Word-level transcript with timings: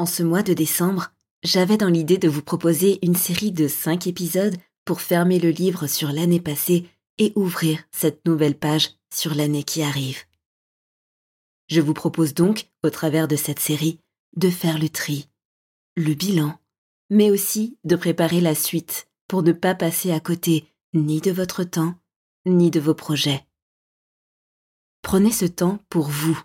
En 0.00 0.06
ce 0.06 0.22
mois 0.22 0.42
de 0.42 0.54
décembre, 0.54 1.12
j'avais 1.42 1.76
dans 1.76 1.90
l'idée 1.90 2.16
de 2.16 2.26
vous 2.26 2.40
proposer 2.40 2.98
une 3.04 3.14
série 3.14 3.52
de 3.52 3.68
5 3.68 4.06
épisodes 4.06 4.56
pour 4.86 5.02
fermer 5.02 5.38
le 5.38 5.50
livre 5.50 5.86
sur 5.86 6.10
l'année 6.10 6.40
passée 6.40 6.88
et 7.18 7.34
ouvrir 7.36 7.84
cette 7.90 8.24
nouvelle 8.24 8.56
page 8.56 8.94
sur 9.12 9.34
l'année 9.34 9.62
qui 9.62 9.82
arrive. 9.82 10.24
Je 11.68 11.82
vous 11.82 11.92
propose 11.92 12.32
donc, 12.32 12.70
au 12.82 12.88
travers 12.88 13.28
de 13.28 13.36
cette 13.36 13.58
série, 13.58 14.00
de 14.36 14.48
faire 14.48 14.78
le 14.78 14.88
tri, 14.88 15.28
le 15.96 16.14
bilan, 16.14 16.58
mais 17.10 17.30
aussi 17.30 17.76
de 17.84 17.94
préparer 17.94 18.40
la 18.40 18.54
suite 18.54 19.06
pour 19.28 19.42
ne 19.42 19.52
pas 19.52 19.74
passer 19.74 20.12
à 20.12 20.20
côté 20.20 20.64
ni 20.94 21.20
de 21.20 21.30
votre 21.30 21.62
temps, 21.62 21.94
ni 22.46 22.70
de 22.70 22.80
vos 22.80 22.94
projets. 22.94 23.44
Prenez 25.02 25.30
ce 25.30 25.44
temps 25.44 25.78
pour 25.90 26.08
vous 26.08 26.42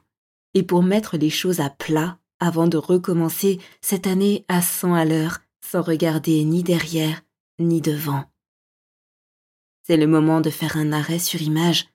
et 0.56 0.64
pour 0.64 0.84
mettre 0.84 1.16
les 1.16 1.30
choses 1.30 1.62
à 1.62 1.70
plat 1.70 2.20
avant 2.40 2.68
de 2.68 2.78
recommencer 2.78 3.60
cette 3.82 4.08
année 4.08 4.46
à 4.48 4.62
100 4.62 4.94
à 4.94 5.06
l'heure 5.06 5.40
sans 5.62 5.82
regarder 5.82 6.44
ni 6.44 6.64
derrière 6.64 7.22
ni 7.60 7.82
devant. 7.82 8.26
C'est 9.84 9.98
le 9.98 10.08
moment 10.08 10.42
de 10.42 10.50
faire 10.50 10.78
un 10.78 10.92
arrêt 10.92 11.20
sur 11.20 11.42
image 11.42 11.88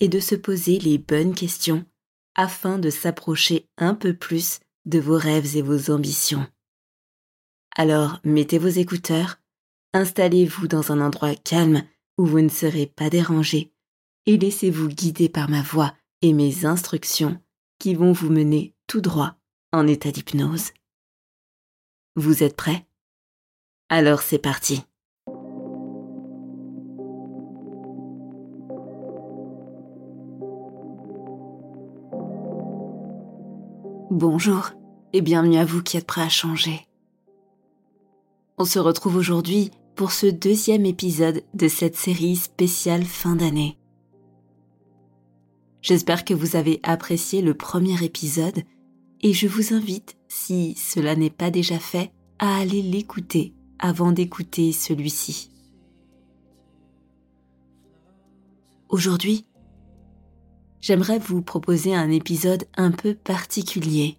et 0.00 0.08
de 0.08 0.20
se 0.20 0.34
poser 0.34 0.78
les 0.78 0.98
bonnes 0.98 1.34
questions 1.34 1.84
afin 2.34 2.78
de 2.78 2.90
s'approcher 2.90 3.68
un 3.78 3.94
peu 3.94 4.14
plus 4.14 4.60
de 4.84 4.98
vos 4.98 5.16
rêves 5.16 5.56
et 5.56 5.62
vos 5.62 5.90
ambitions. 5.90 6.46
Alors 7.74 8.20
mettez 8.24 8.58
vos 8.58 8.68
écouteurs, 8.68 9.38
installez-vous 9.92 10.68
dans 10.68 10.92
un 10.92 11.00
endroit 11.00 11.34
calme 11.34 11.82
où 12.18 12.26
vous 12.26 12.40
ne 12.40 12.48
serez 12.48 12.86
pas 12.86 13.10
dérangé 13.10 13.72
et 14.26 14.36
laissez-vous 14.36 14.88
guider 14.88 15.28
par 15.28 15.48
ma 15.48 15.62
voix 15.62 15.94
et 16.22 16.32
mes 16.32 16.64
instructions 16.64 17.40
qui 17.78 17.94
vont 17.94 18.12
vous 18.12 18.30
mener 18.30 18.74
tout 18.86 19.00
droit 19.00 19.36
en 19.76 19.86
état 19.86 20.10
d'hypnose. 20.10 20.72
Vous 22.16 22.42
êtes 22.42 22.56
prêts? 22.56 22.86
Alors 23.90 24.22
c'est 24.22 24.38
parti. 24.38 24.82
Bonjour 34.10 34.70
et 35.12 35.20
bienvenue 35.20 35.58
à 35.58 35.66
vous 35.66 35.82
qui 35.82 35.98
êtes 35.98 36.06
prêts 36.06 36.22
à 36.22 36.30
changer. 36.30 36.86
On 38.56 38.64
se 38.64 38.78
retrouve 38.78 39.16
aujourd'hui 39.16 39.70
pour 39.94 40.12
ce 40.12 40.26
deuxième 40.26 40.86
épisode 40.86 41.42
de 41.52 41.68
cette 41.68 41.96
série 41.96 42.36
spéciale 42.36 43.04
fin 43.04 43.36
d'année. 43.36 43.76
J'espère 45.82 46.24
que 46.24 46.32
vous 46.32 46.56
avez 46.56 46.80
apprécié 46.82 47.42
le 47.42 47.52
premier 47.52 48.02
épisode 48.02 48.64
et 49.22 49.32
je 49.32 49.46
vous 49.46 49.74
invite, 49.74 50.16
si 50.28 50.74
cela 50.74 51.16
n'est 51.16 51.30
pas 51.30 51.50
déjà 51.50 51.78
fait, 51.78 52.10
à 52.38 52.56
aller 52.56 52.82
l'écouter 52.82 53.54
avant 53.78 54.12
d'écouter 54.12 54.72
celui-ci. 54.72 55.50
Aujourd'hui, 58.88 59.46
j'aimerais 60.80 61.18
vous 61.18 61.42
proposer 61.42 61.94
un 61.94 62.10
épisode 62.10 62.64
un 62.76 62.90
peu 62.90 63.14
particulier. 63.14 64.18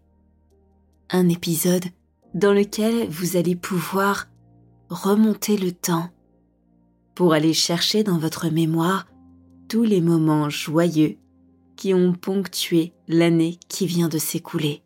Un 1.10 1.30
épisode 1.30 1.86
dans 2.34 2.54
lequel 2.54 3.08
vous 3.10 3.38
allez 3.38 3.56
pouvoir 3.56 4.28
remonter 4.90 5.58
le 5.58 5.72
temps 5.72 6.10
pour 7.16 7.34
aller 7.34 7.54
chercher 7.54 8.04
dans 8.04 8.18
votre 8.18 8.50
mémoire 8.50 9.08
tous 9.70 9.84
les 9.84 10.02
moments 10.02 10.50
joyeux 10.50 11.18
qui 11.76 11.94
ont 11.94 12.14
ponctué 12.14 12.94
l'année 13.08 13.60
qui 13.70 13.88
vient 13.88 14.10
de 14.10 14.18
s'écouler. 14.18 14.84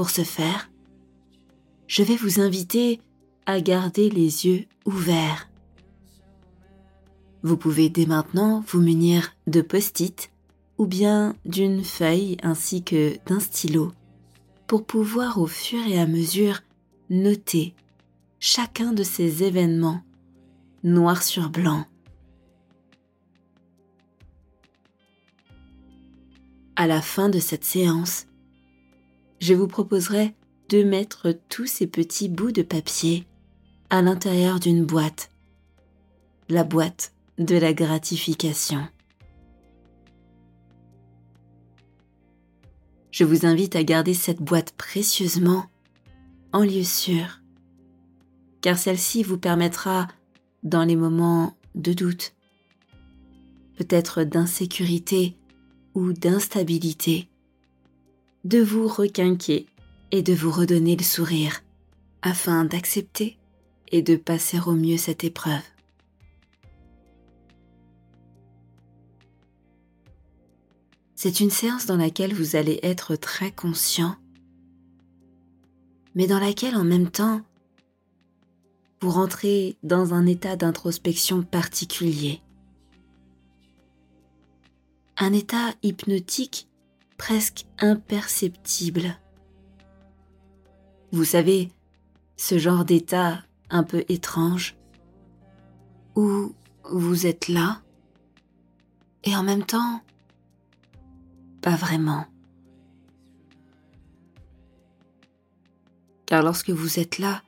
Pour 0.00 0.08
ce 0.08 0.22
faire, 0.22 0.70
je 1.86 2.02
vais 2.02 2.16
vous 2.16 2.40
inviter 2.40 3.02
à 3.44 3.60
garder 3.60 4.08
les 4.08 4.46
yeux 4.46 4.64
ouverts. 4.86 5.50
Vous 7.42 7.58
pouvez 7.58 7.90
dès 7.90 8.06
maintenant 8.06 8.64
vous 8.66 8.80
munir 8.80 9.36
de 9.46 9.60
post-it 9.60 10.32
ou 10.78 10.86
bien 10.86 11.36
d'une 11.44 11.84
feuille 11.84 12.38
ainsi 12.42 12.82
que 12.82 13.18
d'un 13.26 13.40
stylo 13.40 13.92
pour 14.66 14.86
pouvoir 14.86 15.38
au 15.38 15.46
fur 15.46 15.86
et 15.86 16.00
à 16.00 16.06
mesure 16.06 16.62
noter 17.10 17.74
chacun 18.38 18.94
de 18.94 19.02
ces 19.02 19.44
événements 19.44 20.00
noir 20.82 21.22
sur 21.22 21.50
blanc. 21.50 21.84
À 26.74 26.86
la 26.86 27.02
fin 27.02 27.28
de 27.28 27.38
cette 27.38 27.64
séance, 27.64 28.24
je 29.40 29.54
vous 29.54 29.66
proposerai 29.66 30.34
de 30.68 30.82
mettre 30.84 31.32
tous 31.48 31.66
ces 31.66 31.86
petits 31.86 32.28
bouts 32.28 32.52
de 32.52 32.62
papier 32.62 33.26
à 33.88 34.02
l'intérieur 34.02 34.60
d'une 34.60 34.84
boîte, 34.84 35.30
la 36.48 36.62
boîte 36.62 37.12
de 37.38 37.56
la 37.56 37.72
gratification. 37.72 38.86
Je 43.10 43.24
vous 43.24 43.46
invite 43.46 43.74
à 43.74 43.82
garder 43.82 44.14
cette 44.14 44.40
boîte 44.40 44.72
précieusement 44.72 45.66
en 46.52 46.62
lieu 46.62 46.84
sûr, 46.84 47.40
car 48.60 48.78
celle-ci 48.78 49.22
vous 49.22 49.38
permettra, 49.38 50.06
dans 50.62 50.84
les 50.84 50.96
moments 50.96 51.56
de 51.74 51.92
doute, 51.92 52.34
peut-être 53.76 54.22
d'insécurité 54.24 55.36
ou 55.94 56.12
d'instabilité, 56.12 57.29
de 58.44 58.60
vous 58.62 58.88
requinquer 58.88 59.66
et 60.12 60.22
de 60.22 60.32
vous 60.32 60.50
redonner 60.50 60.96
le 60.96 61.04
sourire 61.04 61.62
afin 62.22 62.64
d'accepter 62.64 63.38
et 63.92 64.02
de 64.02 64.16
passer 64.16 64.58
au 64.66 64.72
mieux 64.72 64.96
cette 64.96 65.24
épreuve. 65.24 65.62
C'est 71.14 71.40
une 71.40 71.50
séance 71.50 71.84
dans 71.84 71.98
laquelle 71.98 72.32
vous 72.32 72.56
allez 72.56 72.80
être 72.82 73.14
très 73.14 73.52
conscient, 73.52 74.16
mais 76.14 76.26
dans 76.26 76.38
laquelle 76.38 76.76
en 76.76 76.84
même 76.84 77.10
temps, 77.10 77.42
vous 79.02 79.10
rentrez 79.10 79.76
dans 79.82 80.14
un 80.14 80.24
état 80.24 80.56
d'introspection 80.56 81.42
particulier. 81.42 82.40
Un 85.18 85.34
état 85.34 85.74
hypnotique 85.82 86.69
presque 87.20 87.66
imperceptible. 87.78 89.14
Vous 91.12 91.26
savez, 91.26 91.70
ce 92.38 92.56
genre 92.56 92.86
d'état 92.86 93.42
un 93.68 93.82
peu 93.82 94.06
étrange, 94.08 94.74
où 96.16 96.54
vous 96.90 97.26
êtes 97.26 97.48
là, 97.48 97.82
et 99.22 99.36
en 99.36 99.42
même 99.42 99.66
temps, 99.66 100.00
pas 101.60 101.76
vraiment. 101.76 102.24
Car 106.24 106.42
lorsque 106.42 106.70
vous 106.70 106.98
êtes 106.98 107.18
là, 107.18 107.42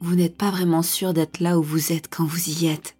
vous 0.00 0.16
n'êtes 0.16 0.36
pas 0.36 0.50
vraiment 0.50 0.82
sûr 0.82 1.14
d'être 1.14 1.38
là 1.38 1.60
où 1.60 1.62
vous 1.62 1.92
êtes 1.92 2.12
quand 2.12 2.24
vous 2.24 2.48
y 2.48 2.66
êtes. 2.66 2.96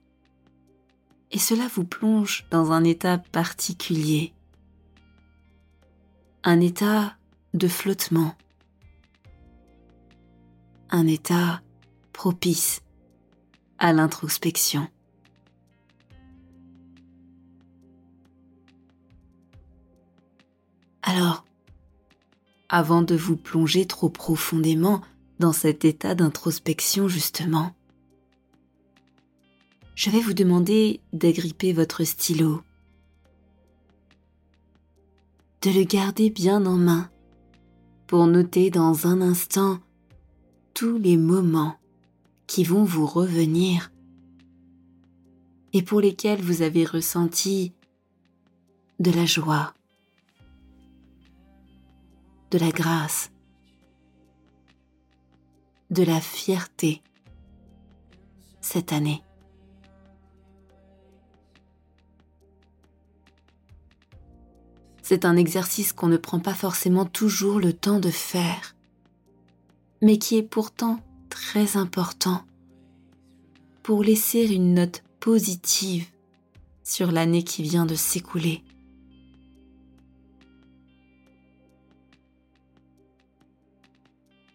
et 1.33 1.39
cela 1.39 1.67
vous 1.67 1.85
plonge 1.85 2.47
dans 2.53 2.71
un 2.71 2.85
état 2.85 3.19
particulier, 3.19 4.34
un 6.47 6.61
état 6.61 7.17
de 7.55 7.69
flottement, 7.69 8.35
un 10.91 11.07
état 11.07 11.63
propice 12.13 12.83
à 13.79 13.95
l'introspection. 13.95 14.87
Alors, 21.01 21.47
avant 22.69 23.01
de 23.01 23.17
vous 23.17 23.39
plonger 23.39 23.87
trop 23.87 24.11
profondément 24.11 25.01
dans 25.39 25.55
cet 25.55 25.87
état 25.87 26.15
d'introspection 26.15 27.09
justement, 27.09 27.75
je 29.95 30.11
vais 30.11 30.21
vous 30.21 30.35
demander 30.35 31.01
d'agripper 31.15 31.73
votre 31.73 32.05
stylo, 32.05 32.63
de 35.65 35.71
le 35.71 35.85
garder 35.85 36.29
bien 36.29 36.67
en 36.67 36.77
main 36.77 37.09
pour 38.07 38.27
noter 38.27 38.71
dans 38.71 39.07
un 39.07 39.23
instant 39.23 39.79
tous 40.75 40.99
les 40.99 41.17
moments 41.17 41.79
qui 42.47 42.65
vont 42.65 42.85
vous 42.85 43.07
revenir 43.07 43.91
et 45.73 45.83
pour 45.83 46.03
lesquels 46.03 46.43
vous 46.43 46.61
avez 46.61 46.85
ressenti 46.85 47.73
de 49.01 49.11
la 49.11 49.25
joie, 49.25 49.73
de 52.51 52.59
la 52.59 52.71
grâce, 52.71 53.33
de 55.89 56.03
la 56.03 56.21
fierté 56.21 57.01
cette 58.61 58.93
année. 58.93 59.24
C'est 65.07 65.27
un 65.27 65.37
exercice 65.37 65.93
qu'on 65.93 66.09
ne 66.09 66.17
prend 66.17 66.41
pas 66.41 66.55
forcément 66.55 67.05
toujours 67.05 67.61
le 67.61 67.75
temps 67.75 68.01
de 68.01 68.09
faire, 68.09 68.75
mais 70.01 70.17
qui 70.17 70.39
est 70.39 70.43
pourtant 70.43 70.99
très 71.29 71.77
important 71.77 72.43
pour 73.83 74.03
laisser 74.03 74.47
une 74.47 74.73
note 74.73 75.05
positive 75.21 76.07
sur 76.83 77.13
l'année 77.13 77.43
qui 77.43 77.63
vient 77.63 77.85
de 77.85 77.95
s'écouler. 77.95 78.65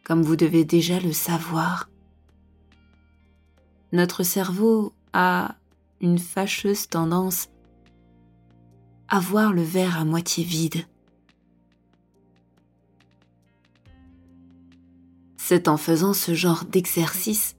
Comme 0.03 0.23
vous 0.23 0.35
devez 0.35 0.65
déjà 0.65 0.99
le 0.99 1.13
savoir, 1.13 1.91
notre 3.91 4.23
cerveau 4.23 4.93
a 5.13 5.57
une 6.01 6.17
fâcheuse 6.17 6.87
tendance 6.87 7.49
à 9.09 9.19
voir 9.19 9.53
le 9.53 9.63
verre 9.63 9.99
à 9.99 10.05
moitié 10.05 10.43
vide. 10.43 10.85
C'est 15.37 15.67
en 15.67 15.77
faisant 15.77 16.13
ce 16.13 16.35
genre 16.35 16.63
d'exercice 16.65 17.55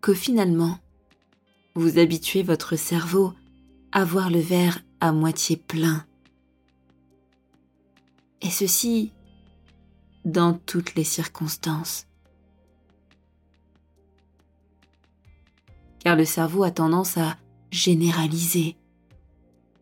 que 0.00 0.12
finalement, 0.12 0.78
vous 1.76 1.98
habituez 1.98 2.42
votre 2.42 2.74
cerveau 2.74 3.32
à 3.92 4.04
voir 4.04 4.28
le 4.28 4.40
verre 4.40 4.80
à 5.00 5.12
moitié 5.12 5.56
plein. 5.56 6.04
Et 8.42 8.50
ceci 8.50 9.12
dans 10.24 10.54
toutes 10.54 10.96
les 10.96 11.04
circonstances. 11.04 12.06
Car 16.00 16.16
le 16.16 16.24
cerveau 16.24 16.64
a 16.64 16.70
tendance 16.70 17.16
à 17.18 17.36
généraliser 17.70 18.76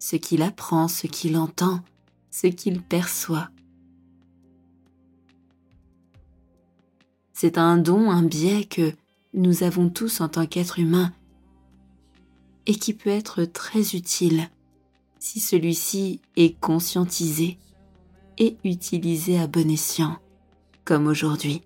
ce 0.02 0.16
qu'il 0.16 0.42
apprend, 0.42 0.88
ce 0.88 1.06
qu'il 1.06 1.36
entend, 1.36 1.80
ce 2.32 2.48
qu'il 2.48 2.82
perçoit. 2.82 3.50
C'est 7.32 7.56
un 7.56 7.78
don, 7.78 8.10
un 8.10 8.24
biais 8.24 8.64
que 8.64 8.94
nous 9.32 9.62
avons 9.62 9.88
tous 9.90 10.20
en 10.20 10.28
tant 10.28 10.44
qu'êtres 10.44 10.80
humains 10.80 11.12
et 12.66 12.74
qui 12.74 12.94
peut 12.94 13.10
être 13.10 13.44
très 13.44 13.94
utile 13.94 14.50
si 15.20 15.38
celui-ci 15.38 16.20
est 16.34 16.58
conscientisé 16.58 17.58
et 18.38 18.56
utilisé 18.64 19.38
à 19.38 19.46
bon 19.46 19.70
escient, 19.70 20.18
comme 20.84 21.06
aujourd'hui. 21.06 21.62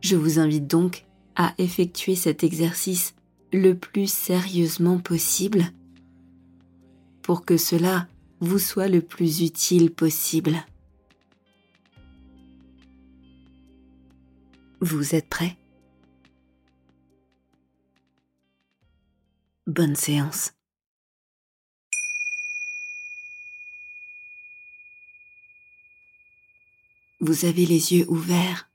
Je 0.00 0.16
vous 0.16 0.38
invite 0.38 0.66
donc 0.66 1.04
à 1.34 1.52
effectuer 1.58 2.14
cet 2.14 2.44
exercice 2.44 3.14
le 3.52 3.74
plus 3.74 4.10
sérieusement 4.10 4.98
possible 4.98 5.64
pour 7.22 7.44
que 7.44 7.56
cela 7.56 8.08
vous 8.40 8.58
soit 8.58 8.88
le 8.88 9.00
plus 9.00 9.42
utile 9.42 9.92
possible. 9.92 10.64
Vous 14.80 15.14
êtes 15.14 15.28
prêt? 15.28 15.56
Bonne 19.66 19.96
séance. 19.96 20.52
Vous 27.20 27.46
avez 27.46 27.66
les 27.66 27.94
yeux 27.94 28.08
ouverts 28.08 28.65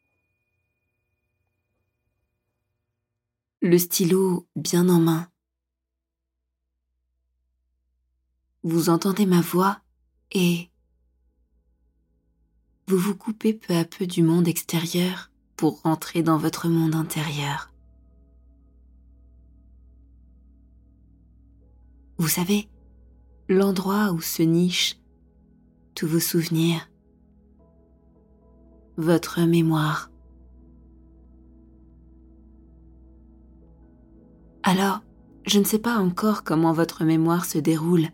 le 3.61 3.77
stylo 3.77 4.47
bien 4.55 4.89
en 4.89 4.99
main. 4.99 5.27
Vous 8.63 8.89
entendez 8.89 9.27
ma 9.27 9.41
voix 9.41 9.81
et 10.31 10.71
vous 12.87 12.97
vous 12.97 13.15
coupez 13.15 13.53
peu 13.53 13.75
à 13.75 13.85
peu 13.85 14.07
du 14.07 14.23
monde 14.23 14.47
extérieur 14.47 15.31
pour 15.55 15.81
rentrer 15.83 16.23
dans 16.23 16.39
votre 16.39 16.69
monde 16.69 16.95
intérieur. 16.95 17.71
Vous 22.17 22.27
savez, 22.27 22.67
l'endroit 23.47 24.11
où 24.11 24.21
se 24.21 24.41
nichent 24.41 24.97
tous 25.93 26.07
vos 26.07 26.19
souvenirs, 26.19 26.89
votre 28.97 29.41
mémoire, 29.41 30.10
Alors, 34.63 34.99
je 35.47 35.59
ne 35.59 35.63
sais 35.63 35.79
pas 35.79 35.97
encore 35.97 36.43
comment 36.43 36.71
votre 36.71 37.03
mémoire 37.03 37.45
se 37.45 37.57
déroule. 37.57 38.09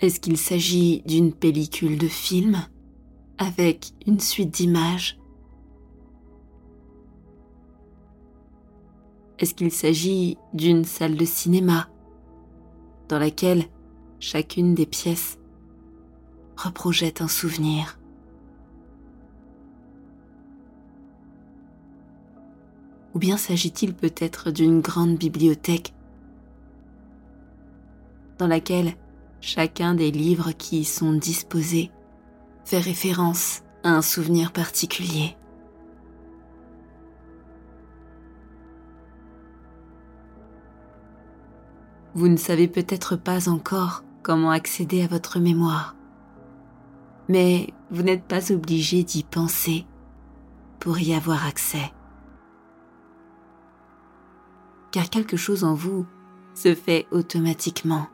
Est-ce 0.00 0.20
qu'il 0.20 0.36
s'agit 0.36 1.02
d'une 1.06 1.32
pellicule 1.32 1.98
de 1.98 2.08
film 2.08 2.56
avec 3.38 3.92
une 4.06 4.20
suite 4.20 4.50
d'images? 4.50 5.18
Est-ce 9.38 9.54
qu'il 9.54 9.70
s'agit 9.70 10.36
d'une 10.52 10.84
salle 10.84 11.16
de 11.16 11.24
cinéma 11.24 11.88
dans 13.08 13.20
laquelle 13.20 13.64
chacune 14.18 14.74
des 14.74 14.86
pièces 14.86 15.38
reprojette 16.56 17.20
un 17.20 17.28
souvenir? 17.28 17.97
Ou 23.18 23.20
bien 23.20 23.36
s'agit-il 23.36 23.94
peut-être 23.94 24.52
d'une 24.52 24.80
grande 24.80 25.16
bibliothèque 25.16 25.92
dans 28.38 28.46
laquelle 28.46 28.94
chacun 29.40 29.96
des 29.96 30.12
livres 30.12 30.52
qui 30.52 30.82
y 30.82 30.84
sont 30.84 31.14
disposés 31.14 31.90
fait 32.64 32.78
référence 32.78 33.62
à 33.82 33.88
un 33.88 34.02
souvenir 34.02 34.52
particulier? 34.52 35.36
Vous 42.14 42.28
ne 42.28 42.36
savez 42.36 42.68
peut-être 42.68 43.16
pas 43.16 43.48
encore 43.48 44.04
comment 44.22 44.52
accéder 44.52 45.02
à 45.02 45.08
votre 45.08 45.40
mémoire, 45.40 45.96
mais 47.28 47.74
vous 47.90 48.04
n'êtes 48.04 48.22
pas 48.22 48.52
obligé 48.52 49.02
d'y 49.02 49.24
penser 49.24 49.86
pour 50.78 51.00
y 51.00 51.14
avoir 51.14 51.44
accès 51.44 51.90
car 54.90 55.10
quelque 55.10 55.36
chose 55.36 55.64
en 55.64 55.74
vous 55.74 56.06
se 56.54 56.74
fait 56.74 57.06
automatiquement. 57.10 58.08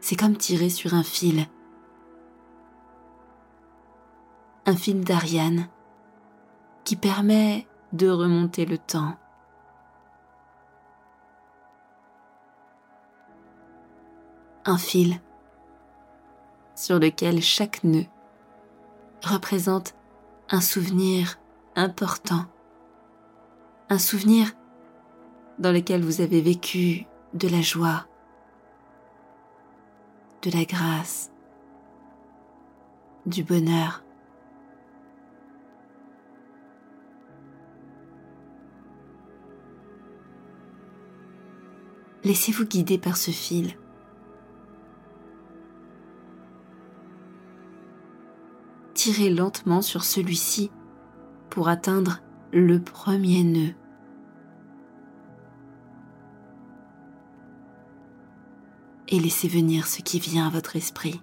C'est 0.00 0.16
comme 0.16 0.36
tirer 0.36 0.70
sur 0.70 0.94
un 0.94 1.02
fil. 1.02 1.46
Un 4.66 4.76
fil 4.76 5.04
d'Ariane 5.04 5.68
qui 6.84 6.96
permet 6.96 7.66
de 7.92 8.08
remonter 8.08 8.66
le 8.66 8.78
temps. 8.78 9.16
Un 14.64 14.78
fil 14.78 15.20
sur 16.74 16.98
lequel 16.98 17.42
chaque 17.42 17.84
nœud 17.84 18.06
représente 19.22 19.94
un 20.50 20.60
souvenir 20.60 21.39
important, 21.80 22.44
un 23.88 23.98
souvenir 23.98 24.52
dans 25.58 25.72
lequel 25.72 26.04
vous 26.04 26.20
avez 26.20 26.42
vécu 26.42 27.06
de 27.32 27.48
la 27.48 27.62
joie, 27.62 28.06
de 30.42 30.50
la 30.50 30.64
grâce, 30.64 31.32
du 33.24 33.42
bonheur. 33.44 34.04
Laissez-vous 42.24 42.66
guider 42.66 42.98
par 42.98 43.16
ce 43.16 43.30
fil. 43.30 43.74
Tirez 48.92 49.30
lentement 49.30 49.80
sur 49.80 50.04
celui-ci 50.04 50.70
pour 51.50 51.68
atteindre 51.68 52.20
le 52.52 52.80
premier 52.80 53.42
nœud. 53.42 53.74
Et 59.08 59.18
laissez 59.18 59.48
venir 59.48 59.86
ce 59.86 60.02
qui 60.02 60.20
vient 60.20 60.46
à 60.46 60.50
votre 60.50 60.76
esprit. 60.76 61.20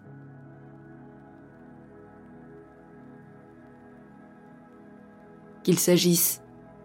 Qu'il 5.63 5.79
s'agisse 5.79 6.41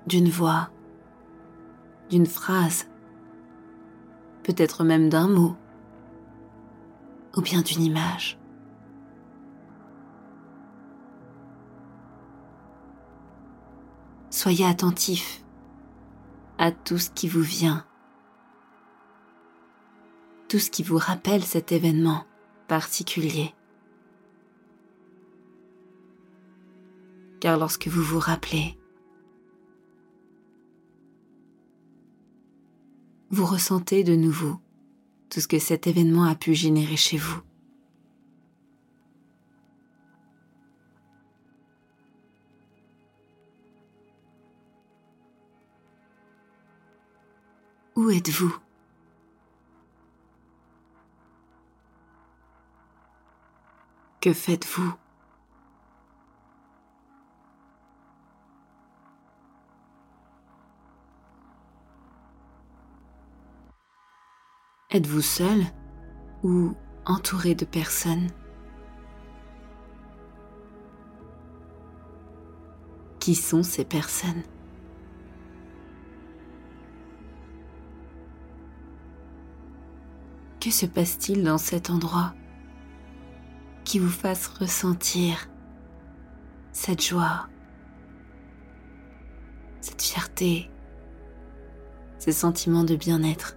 d'une 0.06 0.28
voix, 0.28 0.70
d'une 2.08 2.26
phrase, 2.26 2.86
peut-être 4.44 4.84
même 4.84 5.08
d'un 5.08 5.28
mot, 5.28 5.56
ou 7.36 7.40
bien 7.40 7.62
d'une 7.62 7.82
image. 7.82 8.41
Soyez 14.42 14.66
attentif 14.66 15.44
à 16.58 16.72
tout 16.72 16.98
ce 16.98 17.10
qui 17.10 17.28
vous 17.28 17.42
vient, 17.42 17.86
tout 20.48 20.58
ce 20.58 20.68
qui 20.68 20.82
vous 20.82 20.96
rappelle 20.96 21.44
cet 21.44 21.70
événement 21.70 22.24
particulier. 22.66 23.54
Car 27.38 27.56
lorsque 27.56 27.86
vous 27.86 28.02
vous 28.02 28.18
rappelez, 28.18 28.76
vous 33.30 33.46
ressentez 33.46 34.02
de 34.02 34.16
nouveau 34.16 34.58
tout 35.30 35.38
ce 35.38 35.46
que 35.46 35.60
cet 35.60 35.86
événement 35.86 36.24
a 36.24 36.34
pu 36.34 36.52
générer 36.52 36.96
chez 36.96 37.16
vous. 37.16 37.42
Où 47.94 48.08
êtes-vous? 48.08 48.56
Que 54.20 54.32
faites-vous? 54.32 54.94
Êtes-vous 64.90 65.20
seul 65.20 65.62
ou 66.42 66.74
entouré 67.04 67.54
de 67.54 67.64
personnes? 67.66 68.28
Qui 73.20 73.34
sont 73.34 73.62
ces 73.62 73.84
personnes? 73.84 74.42
Que 80.62 80.70
se 80.70 80.86
passe-t-il 80.86 81.42
dans 81.42 81.58
cet 81.58 81.90
endroit 81.90 82.34
qui 83.82 83.98
vous 83.98 84.08
fasse 84.08 84.46
ressentir 84.46 85.48
cette 86.70 87.02
joie, 87.02 87.48
cette 89.80 90.00
fierté, 90.00 90.70
ces 92.20 92.30
sentiments 92.30 92.84
de 92.84 92.94
bien-être? 92.94 93.56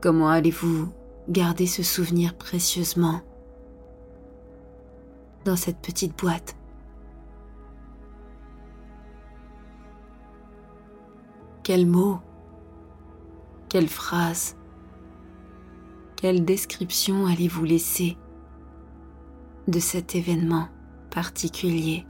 Comment 0.00 0.30
allez-vous 0.30 0.92
garder 1.28 1.66
ce 1.66 1.82
souvenir 1.82 2.34
précieusement 2.34 3.20
dans 5.44 5.56
cette 5.56 5.78
petite 5.78 6.16
boîte. 6.18 6.56
Quels 11.62 11.86
mots 11.86 12.18
Quelles 13.68 13.88
phrases 13.88 14.56
Quelle 16.16 16.44
description 16.44 17.26
allez-vous 17.26 17.64
laisser 17.64 18.16
de 19.68 19.78
cet 19.78 20.14
événement 20.14 20.68
particulier? 21.10 22.04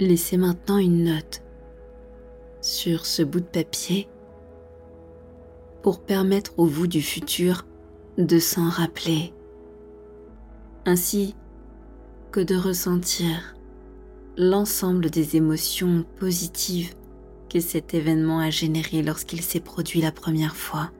Laissez 0.00 0.38
maintenant 0.38 0.78
une 0.78 1.04
note 1.04 1.42
sur 2.62 3.04
ce 3.04 3.22
bout 3.22 3.40
de 3.40 3.44
papier 3.44 4.08
pour 5.82 6.00
permettre 6.00 6.58
au 6.58 6.64
vous 6.64 6.86
du 6.86 7.02
futur 7.02 7.66
de 8.16 8.38
s'en 8.38 8.70
rappeler, 8.70 9.34
ainsi 10.86 11.36
que 12.32 12.40
de 12.40 12.56
ressentir 12.56 13.54
l'ensemble 14.38 15.10
des 15.10 15.36
émotions 15.36 16.06
positives 16.18 16.94
que 17.50 17.60
cet 17.60 17.92
événement 17.92 18.38
a 18.38 18.48
générées 18.48 19.02
lorsqu'il 19.02 19.42
s'est 19.42 19.60
produit 19.60 20.00
la 20.00 20.12
première 20.12 20.56
fois. 20.56 20.90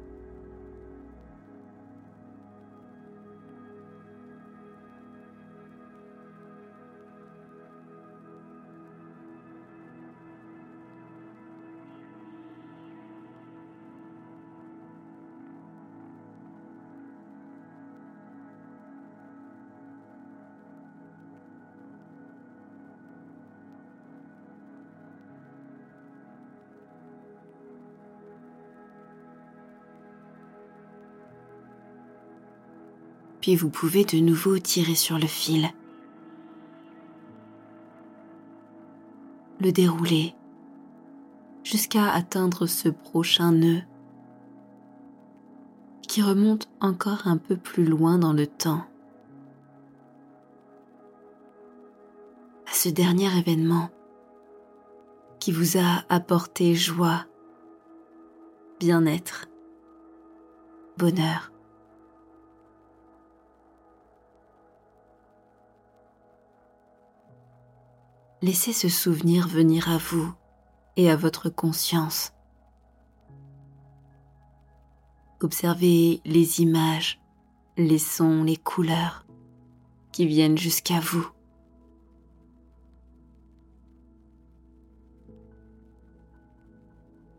Puis 33.41 33.57
vous 33.57 33.71
pouvez 33.71 34.05
de 34.05 34.19
nouveau 34.19 34.59
tirer 34.59 34.95
sur 34.95 35.19
le 35.19 35.27
fil, 35.27 35.71
le 39.61 39.73
dérouler 39.73 40.35
jusqu'à 41.65 42.11
atteindre 42.11 42.67
ce 42.67 42.89
prochain 42.89 43.53
nœud 43.53 43.83
qui 46.03 46.23
remonte 46.23 46.69
encore 46.81 47.27
un 47.27 47.37
peu 47.37 47.57
plus 47.57 47.85
loin 47.85 48.19
dans 48.19 48.33
le 48.33 48.47
temps. 48.47 48.85
À 52.67 52.73
ce 52.73 52.89
dernier 52.89 53.29
événement 53.39 53.91
qui 55.39 55.53
vous 55.53 55.79
a 55.79 56.05
apporté 56.09 56.75
joie, 56.75 57.27
bien-être, 58.81 59.47
bonheur. 60.99 61.53
Laissez 68.43 68.73
ce 68.73 68.89
souvenir 68.89 69.49
venir 69.49 69.91
à 69.91 69.99
vous 69.99 70.33
et 70.97 71.11
à 71.11 71.17
votre 71.17 71.51
conscience. 71.51 72.33
Observez 75.41 76.21
les 76.25 76.61
images, 76.61 77.21
les 77.77 77.99
sons, 77.99 78.43
les 78.43 78.57
couleurs 78.57 79.27
qui 80.13 80.27
viennent 80.27 80.59
jusqu'à 80.59 81.01
vous. 81.01 81.27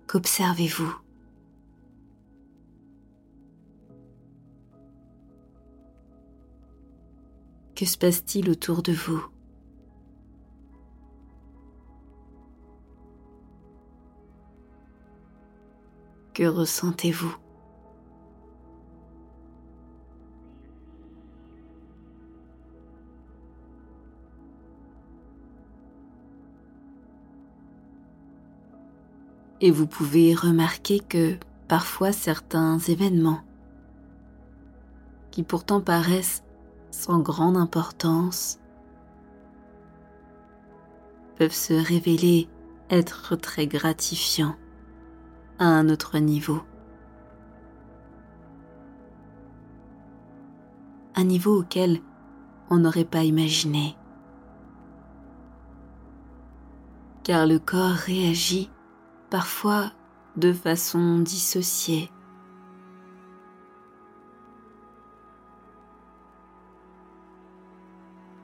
Qu'observez-vous? 0.08 0.94
Que 7.76 7.86
se 7.86 7.98
passe-t-il 7.98 8.50
autour 8.50 8.84
de 8.84 8.94
vous? 8.94 9.31
Que 16.34 16.44
ressentez-vous? 16.44 17.36
Et 29.60 29.72
vous 29.72 29.86
pouvez 29.86 30.34
remarquer 30.34 31.00
que 31.00 31.36
parfois 31.68 32.14
certains 32.14 32.80
événements, 32.80 33.42
qui 35.32 35.44
pourtant 35.44 35.82
paraissent 35.82 36.44
sans 36.92 37.20
grande 37.20 37.58
importance, 37.58 38.60
peuvent 41.36 41.52
se 41.52 41.74
révéler 41.74 42.48
être 42.90 43.36
très 43.36 43.68
gratifiants 43.68 44.56
à 45.62 45.66
un 45.66 45.90
autre 45.90 46.18
niveau. 46.18 46.60
Un 51.14 51.24
niveau 51.24 51.60
auquel 51.60 52.02
on 52.72 52.78
n'aurait 52.78 53.06
pas 53.06 53.24
imaginé. 53.24 53.96
Car 57.22 57.46
le 57.46 57.60
corps 57.60 57.92
réagit 57.92 58.72
parfois 59.30 59.92
de 60.36 60.52
façon 60.52 61.20
dissociée. 61.20 62.10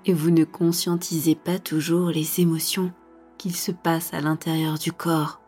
Et 0.06 0.14
vous 0.14 0.30
ne 0.30 0.44
conscientisez 0.44 1.34
pas 1.34 1.58
toujours 1.58 2.10
les 2.12 2.42
émotions 2.42 2.94
qu'il 3.40 3.56
se 3.56 3.72
passe 3.72 4.14
à 4.14 4.22
l'intérieur 4.22 4.78
du 4.78 4.92
corps 4.92 5.42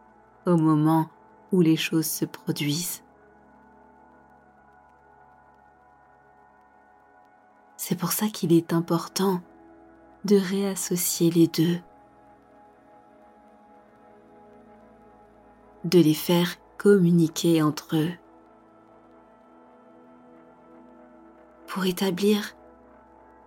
au 0.48 0.58
moment 0.58 1.10
où 1.52 1.62
les 1.62 1.78
choses 1.78 2.08
se 2.08 2.26
produisent. 2.26 3.04
C'est 7.78 7.98
pour 7.98 8.12
ça 8.12 8.28
qu'il 8.28 8.54
est 8.54 8.74
important 8.74 9.42
de 10.26 10.36
réassocier 10.36 11.32
les 11.32 11.48
deux. 11.48 11.80
de 15.86 16.00
les 16.00 16.14
faire 16.14 16.58
communiquer 16.78 17.62
entre 17.62 17.96
eux 17.96 18.12
pour 21.68 21.86
établir 21.86 22.56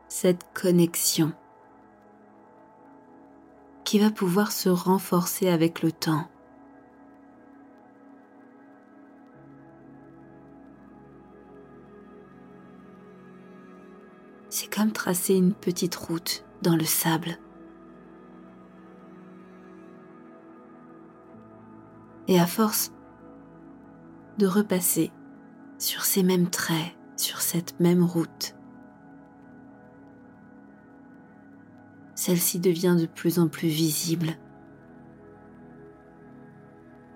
cette 0.09 0.45
connexion 0.55 1.33
qui 3.85 3.99
va 3.99 4.11
pouvoir 4.11 4.53
se 4.53 4.69
renforcer 4.69 5.49
avec 5.49 5.83
le 5.83 5.93
temps. 5.93 6.29
Tracer 14.91 15.35
une 15.35 15.55
petite 15.55 15.95
route 15.95 16.45
dans 16.61 16.77
le 16.77 16.85
sable. 16.85 17.39
Et 22.27 22.39
à 22.39 22.47
force 22.47 22.93
de 24.39 24.47
repasser 24.47 25.13
sur 25.79 26.05
ces 26.05 26.23
mêmes 26.23 26.51
traits, 26.51 26.97
sur 27.17 27.41
cette 27.41 27.79
même 27.81 28.03
route, 28.03 28.55
celle-ci 32.15 32.59
devient 32.59 32.97
de 32.99 33.07
plus 33.07 33.39
en 33.39 33.49
plus 33.49 33.69
visible, 33.69 34.37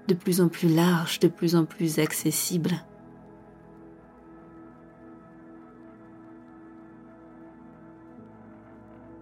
de 0.08 0.14
plus 0.14 0.40
en 0.40 0.48
plus 0.48 0.72
large, 0.72 1.20
de 1.20 1.28
plus 1.28 1.56
en 1.56 1.64
plus 1.64 1.98
accessible. 1.98 2.72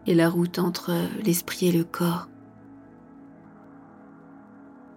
Et 0.07 0.15
la 0.15 0.29
route 0.29 0.59
entre 0.59 0.93
l'esprit 1.23 1.69
et 1.69 1.73
le 1.73 1.85
corps 1.85 2.29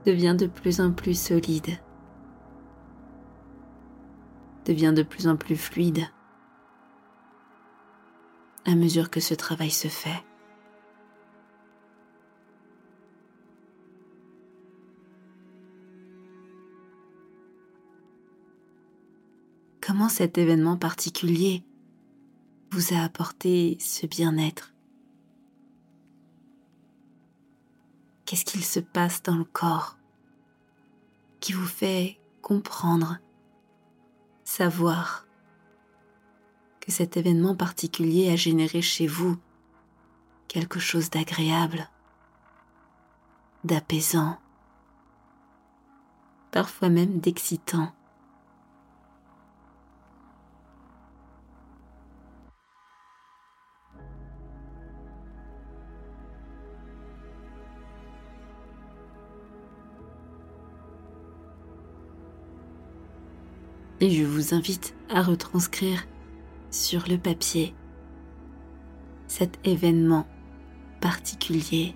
devient 0.06 0.36
de 0.38 0.48
plus 0.48 0.82
en 0.82 0.92
plus 0.92 1.20
solide, 1.20 1.80
devient 4.66 4.94
de 4.96 5.04
plus 5.04 5.28
en 5.28 5.38
plus 5.38 5.56
fluide 5.56 6.08
à 8.66 8.76
mesure 8.76 9.10
que 9.10 9.22
ce 9.22 9.34
travail 9.34 9.72
se 9.72 9.88
fait. 9.88 10.24
Comment 19.82 20.10
cet 20.10 20.38
événement 20.38 20.76
particulier 20.76 21.64
vous 22.72 22.94
a 22.94 23.00
apporté 23.00 23.78
ce 23.80 24.06
bien-être? 24.06 24.74
Qu'est-ce 28.28 28.44
qu'il 28.44 28.66
se 28.66 28.82
passe 28.82 29.24
dans 29.24 29.38
le 29.38 29.46
corps 29.46 29.98
qui 31.40 31.54
vous 31.54 31.66
fait 31.66 32.20
comprendre, 32.42 33.20
savoir 34.44 35.26
que 36.82 36.92
cet 36.92 37.16
événement 37.16 37.56
particulier 37.56 38.30
a 38.30 38.36
généré 38.36 38.82
chez 38.82 39.08
vous 39.08 39.38
quelque 40.50 40.78
chose 40.78 41.10
d'agréable, 41.10 41.90
d'apaisant, 43.64 44.38
parfois 46.52 46.90
même 46.90 47.20
d'excitant. 47.22 47.94
Et 64.00 64.12
je 64.12 64.24
vous 64.24 64.54
invite 64.54 64.96
à 65.10 65.22
retranscrire 65.22 66.06
sur 66.70 67.08
le 67.08 67.18
papier 67.18 67.74
cet 69.28 69.60
événement 69.66 70.28
particulier 71.02 71.96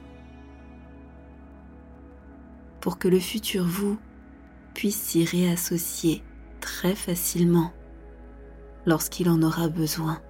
pour 2.80 2.98
que 2.98 3.08
le 3.08 3.20
futur 3.20 3.64
vous 3.64 3.98
puisse 4.74 5.00
s'y 5.00 5.26
réassocier 5.26 6.24
très 6.60 6.96
facilement 6.96 7.72
lorsqu'il 8.86 9.30
en 9.30 9.42
aura 9.44 9.68
besoin. 9.68 10.22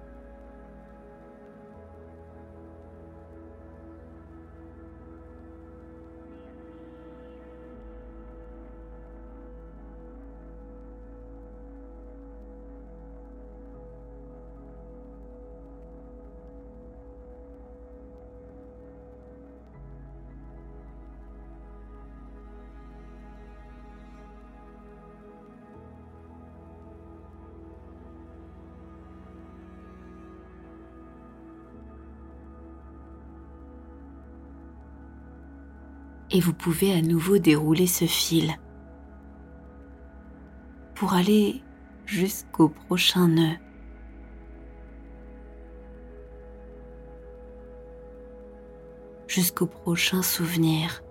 Et 36.32 36.40
vous 36.40 36.54
pouvez 36.54 36.92
à 36.92 37.02
nouveau 37.02 37.38
dérouler 37.38 37.86
ce 37.86 38.06
fil 38.06 38.56
pour 40.94 41.12
aller 41.12 41.62
jusqu'au 42.06 42.68
prochain 42.68 43.28
nœud. 43.28 43.56
jusqu'au 49.32 49.64
prochain 49.64 50.20
souvenir. 50.20 51.02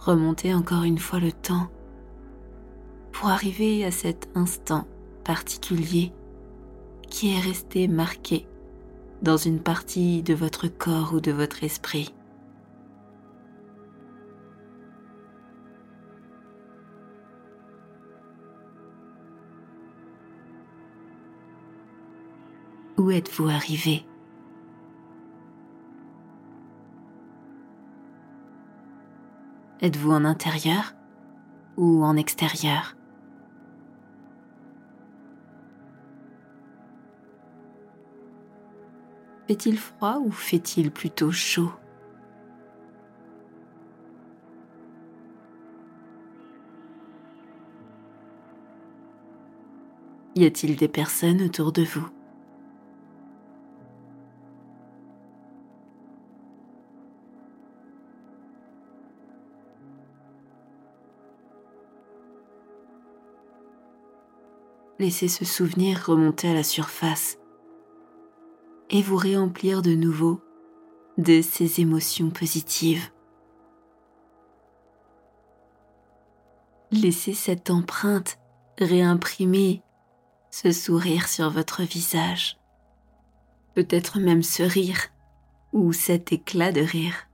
Remontez 0.00 0.52
encore 0.54 0.82
une 0.82 0.98
fois 0.98 1.20
le 1.20 1.30
temps 1.30 1.68
pour 3.12 3.28
arriver 3.28 3.84
à 3.84 3.92
cet 3.92 4.28
instant 4.34 4.88
particulier 5.22 6.12
qui 7.08 7.32
est 7.32 7.38
resté 7.38 7.86
marqué 7.86 8.47
dans 9.22 9.36
une 9.36 9.60
partie 9.60 10.22
de 10.22 10.34
votre 10.34 10.68
corps 10.68 11.14
ou 11.14 11.20
de 11.20 11.32
votre 11.32 11.64
esprit. 11.64 12.14
Où 22.96 23.10
êtes-vous 23.10 23.48
arrivé? 23.48 24.04
Êtes-vous 29.80 30.10
en 30.10 30.24
intérieur 30.24 30.94
ou 31.76 32.04
en 32.04 32.16
extérieur? 32.16 32.97
Fait-il 39.48 39.78
froid 39.78 40.18
ou 40.22 40.30
fait-il 40.30 40.90
plutôt 40.90 41.32
chaud? 41.32 41.72
Y 50.36 50.44
a-t-il 50.44 50.76
des 50.76 50.86
personnes 50.86 51.40
autour 51.40 51.72
de 51.72 51.82
vous? 51.82 52.06
Laissez 64.98 65.28
ce 65.28 65.46
souvenir 65.46 66.04
remonter 66.04 66.50
à 66.50 66.54
la 66.54 66.62
surface 66.62 67.38
et 68.90 69.02
vous 69.02 69.16
réemplir 69.16 69.82
de 69.82 69.94
nouveau 69.94 70.40
de 71.18 71.42
ces 71.42 71.80
émotions 71.80 72.30
positives. 72.30 73.10
Laissez 76.90 77.34
cette 77.34 77.70
empreinte 77.70 78.38
réimprimer 78.78 79.82
ce 80.50 80.72
sourire 80.72 81.28
sur 81.28 81.50
votre 81.50 81.82
visage, 81.82 82.58
peut-être 83.74 84.18
même 84.18 84.42
ce 84.42 84.62
rire 84.62 85.08
ou 85.72 85.92
cet 85.92 86.32
éclat 86.32 86.72
de 86.72 86.80
rire. 86.80 87.27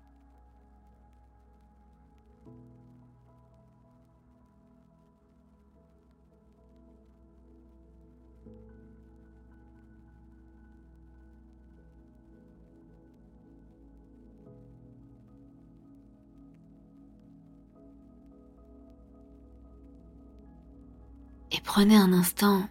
Et 21.54 21.60
prenez 21.62 21.96
un 21.96 22.12
instant 22.12 22.68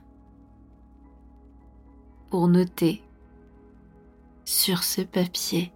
pour 2.29 2.49
noter 2.49 3.01
sur 4.43 4.83
ce 4.83 5.01
papier 5.01 5.71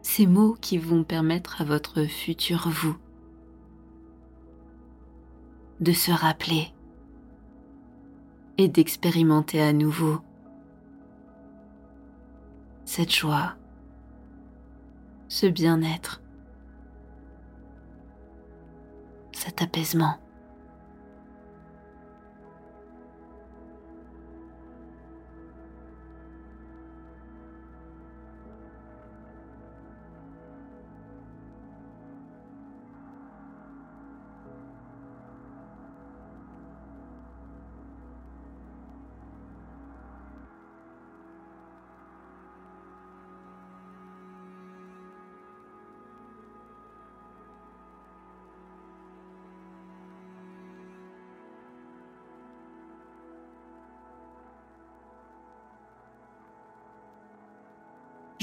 ces 0.00 0.26
mots 0.26 0.56
qui 0.58 0.78
vont 0.78 1.04
permettre 1.04 1.60
à 1.60 1.64
votre 1.64 2.04
futur 2.04 2.70
vous 2.70 2.96
de 5.80 5.92
se 5.92 6.10
rappeler 6.10 6.72
et 8.56 8.68
d'expérimenter 8.68 9.60
à 9.60 9.74
nouveau 9.74 10.20
cette 12.86 13.12
joie, 13.12 13.56
ce 15.28 15.46
bien-être 15.46 16.23
cet 19.44 19.60
apaisement. 19.60 20.23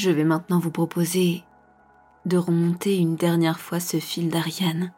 Je 0.03 0.09
vais 0.09 0.23
maintenant 0.23 0.57
vous 0.57 0.71
proposer 0.71 1.43
de 2.25 2.35
remonter 2.35 2.97
une 2.97 3.15
dernière 3.15 3.59
fois 3.59 3.79
ce 3.79 3.97
fil 3.97 4.31
d'Ariane 4.31 4.91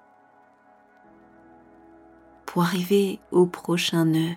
pour 2.46 2.64
arriver 2.64 3.20
au 3.30 3.46
prochain 3.46 4.06
nœud. 4.06 4.34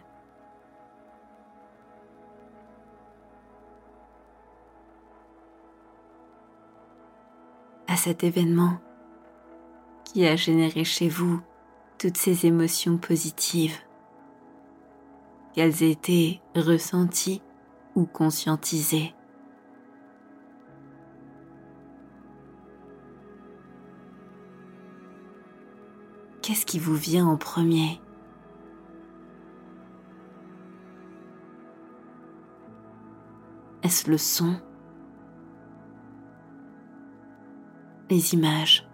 À 7.86 7.94
cet 7.96 8.24
événement 8.24 8.78
qui 10.02 10.26
a 10.26 10.34
généré 10.34 10.82
chez 10.82 11.08
vous 11.08 11.40
toutes 11.96 12.16
ces 12.16 12.44
émotions 12.44 12.98
positives, 12.98 13.78
qu'elles 15.54 15.84
aient 15.84 15.92
été 15.92 16.40
ressenties 16.56 17.40
ou 17.94 18.04
conscientisées. 18.04 19.15
Qu'est-ce 26.46 26.64
qui 26.64 26.78
vous 26.78 26.94
vient 26.94 27.26
en 27.26 27.36
premier? 27.36 28.00
Est-ce 33.82 34.08
le 34.08 34.16
son? 34.16 34.54
Les 38.10 38.32
images? 38.32 38.88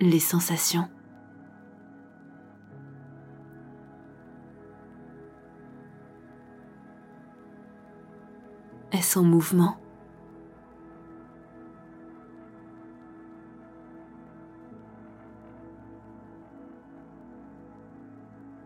Les 0.00 0.18
sensations? 0.18 0.88
Est-ce 8.90 9.16
en 9.16 9.22
mouvement? 9.22 9.76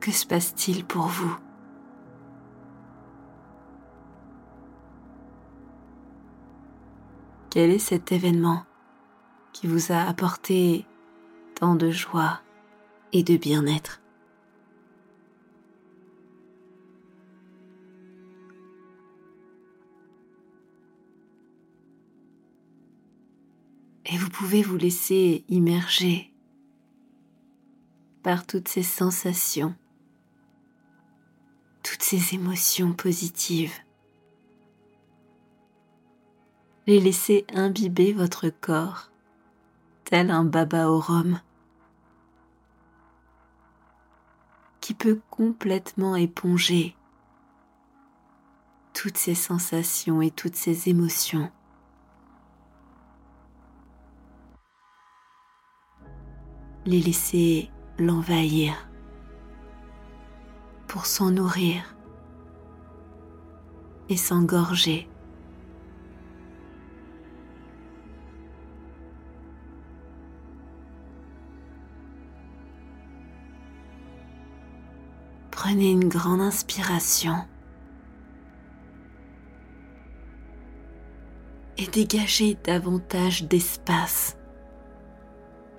Que 0.04 0.12
se 0.12 0.26
passe-t-il 0.26 0.84
pour 0.84 1.06
vous? 1.06 1.34
Quel 7.48 7.70
est 7.70 7.78
cet 7.78 8.12
événement 8.12 8.66
qui 9.54 9.66
vous 9.66 9.92
a 9.92 10.02
apporté 10.02 10.84
tant 11.54 11.74
de 11.74 11.90
joie 11.90 12.42
et 13.14 13.22
de 13.22 13.38
bien-être? 13.38 14.02
Et 24.04 24.18
vous 24.18 24.28
pouvez 24.28 24.62
vous 24.62 24.76
laisser 24.76 25.46
immerger 25.48 26.30
par 28.22 28.46
toutes 28.46 28.68
ces 28.68 28.82
sensations 28.82 29.74
toutes 31.84 32.02
ces 32.02 32.34
émotions 32.34 32.92
positives. 32.94 33.74
Les 36.86 36.98
laisser 36.98 37.46
imbiber 37.54 38.12
votre 38.12 38.48
corps, 38.48 39.10
tel 40.04 40.30
un 40.30 40.44
baba 40.44 40.90
au 40.90 40.98
rhum, 40.98 41.40
qui 44.80 44.94
peut 44.94 45.20
complètement 45.30 46.16
éponger 46.16 46.96
toutes 48.94 49.18
ces 49.18 49.34
sensations 49.34 50.22
et 50.22 50.30
toutes 50.30 50.56
ces 50.56 50.88
émotions. 50.88 51.50
Les 56.86 57.00
laisser 57.00 57.70
l'envahir 57.98 58.74
pour 60.94 61.06
s'en 61.06 61.32
nourrir 61.32 61.96
et 64.08 64.16
s'engorger. 64.16 65.08
Prenez 75.50 75.90
une 75.90 76.08
grande 76.08 76.40
inspiration 76.40 77.38
et 81.76 81.88
dégagez 81.88 82.56
davantage 82.62 83.48
d'espace 83.48 84.36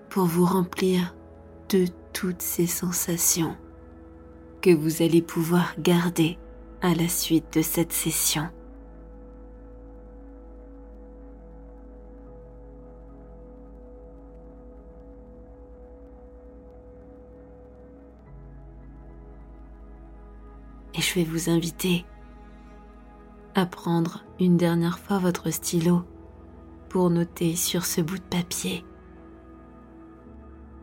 pour 0.09 0.25
vous 0.25 0.45
remplir 0.45 1.15
de 1.69 1.85
toutes 2.11 2.41
ces 2.41 2.67
sensations 2.67 3.55
que 4.65 4.71
vous 4.71 5.03
allez 5.03 5.21
pouvoir 5.21 5.75
garder 5.77 6.39
à 6.81 6.95
la 6.95 7.07
suite 7.07 7.53
de 7.53 7.61
cette 7.61 7.93
session. 7.93 8.49
Et 20.95 21.01
je 21.01 21.13
vais 21.13 21.25
vous 21.25 21.51
inviter 21.51 22.03
à 23.53 23.67
prendre 23.67 24.23
une 24.39 24.57
dernière 24.57 24.97
fois 24.97 25.19
votre 25.19 25.51
stylo 25.51 26.01
pour 26.89 27.11
noter 27.11 27.55
sur 27.55 27.85
ce 27.85 28.01
bout 28.01 28.17
de 28.17 28.23
papier 28.23 28.83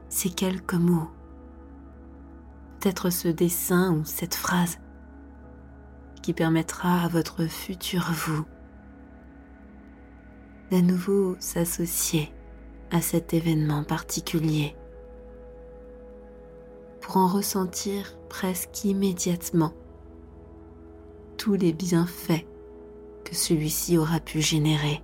ces 0.08 0.30
quelques 0.30 0.74
mots, 0.74 1.10
peut-être 2.82 3.10
ce 3.10 3.28
dessin 3.28 3.92
ou 3.92 4.04
cette 4.04 4.34
phrase 4.34 4.78
qui 6.20 6.32
permettra 6.32 7.02
à 7.02 7.08
votre 7.08 7.44
futur 7.44 8.10
vous 8.10 8.44
d'à 10.70 10.82
nouveau 10.82 11.36
s'associer 11.38 12.32
à 12.90 13.00
cet 13.00 13.34
événement 13.34 13.84
particulier 13.84 14.74
pour 17.00 17.18
en 17.18 17.28
ressentir 17.28 18.16
presque 18.28 18.84
immédiatement 18.84 19.72
tous 21.38 21.54
les 21.54 21.72
bienfaits 21.72 22.46
que 23.24 23.36
celui-ci 23.36 23.96
aura 23.96 24.18
pu 24.18 24.40
générer. 24.40 25.02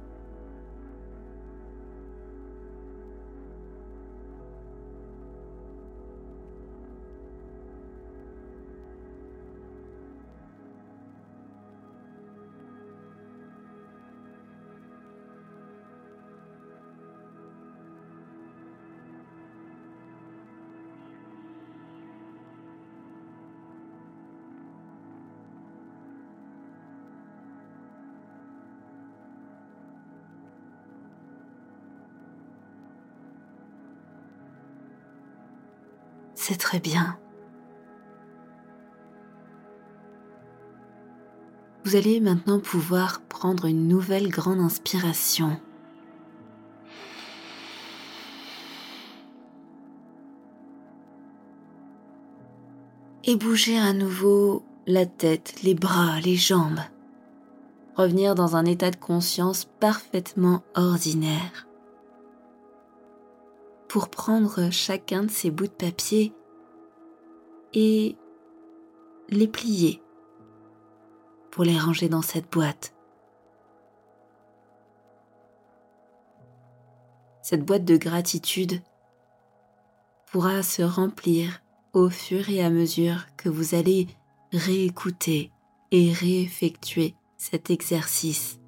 C'est 36.49 36.57
très 36.57 36.81
bien. 36.81 37.19
Vous 41.85 41.95
allez 41.95 42.21
maintenant 42.21 42.59
pouvoir 42.59 43.21
prendre 43.21 43.67
une 43.67 43.87
nouvelle 43.87 44.31
grande 44.31 44.61
inspiration. 44.61 45.61
Et 53.25 53.37
bouger 53.37 53.79
à 53.79 53.93
nouveau 53.93 54.63
la 54.87 55.05
tête, 55.05 55.63
les 55.63 55.75
bras, 55.75 56.19
les 56.21 56.37
jambes. 56.37 56.81
Revenir 57.95 58.35
dans 58.35 58.57
un 58.57 58.65
état 58.65 58.91
de 58.91 58.97
conscience 58.97 59.67
parfaitement 59.81 60.63
ordinaire 60.75 61.67
pour 63.87 64.09
prendre 64.09 64.71
chacun 64.71 65.25
de 65.25 65.31
ces 65.31 65.51
bouts 65.51 65.67
de 65.67 65.73
papier 65.73 66.33
et 67.75 68.17
les 69.29 69.49
plier 69.49 70.03
pour 71.51 71.65
les 71.65 71.79
ranger 71.79 72.09
dans 72.09 72.23
cette 72.23 72.51
boîte. 72.51 72.95
Cette 77.43 77.65
boîte 77.65 77.85
de 77.85 77.97
gratitude 77.97 78.83
pourra 80.27 80.63
se 80.63 80.83
remplir 80.83 81.63
au 81.93 82.11
fur 82.11 82.49
et 82.51 82.63
à 82.63 82.71
mesure 82.71 83.25
que 83.37 83.49
vous 83.49 83.75
allez 83.75 84.07
réécouter 84.53 85.51
et 85.91 86.13
réeffectuer 86.13 87.15
cet 87.39 87.71
exercice. 87.71 88.61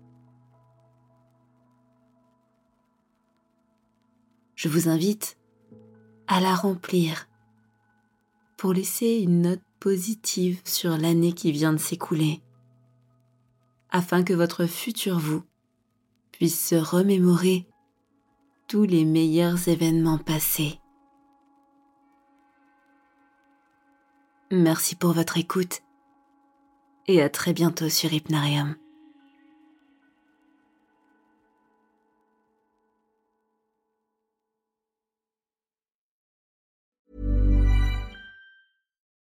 Je 4.55 4.69
vous 4.69 4.89
invite 4.89 5.39
à 6.27 6.41
la 6.41 6.55
remplir 6.55 7.30
pour 8.61 8.75
laisser 8.75 9.21
une 9.23 9.41
note 9.41 9.63
positive 9.79 10.61
sur 10.67 10.91
l'année 10.99 11.33
qui 11.33 11.51
vient 11.51 11.73
de 11.73 11.79
s'écouler, 11.79 12.43
afin 13.89 14.23
que 14.23 14.35
votre 14.35 14.67
futur 14.67 15.19
vous 15.19 15.43
puisse 16.31 16.69
se 16.69 16.75
remémorer 16.75 17.67
tous 18.69 18.85
les 18.85 19.07
meilleurs 19.07 19.67
événements 19.67 20.19
passés. 20.19 20.79
Merci 24.51 24.95
pour 24.95 25.15
votre 25.15 25.39
écoute 25.39 25.81
et 27.07 27.23
à 27.23 27.31
très 27.31 27.55
bientôt 27.55 27.89
sur 27.89 28.13
Hypnarium. 28.13 28.77